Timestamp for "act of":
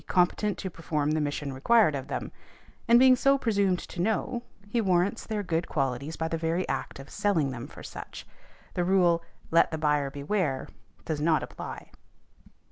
6.67-7.07